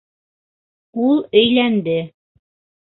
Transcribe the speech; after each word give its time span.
Ул 1.09 1.21
өйләнде. 1.43 1.99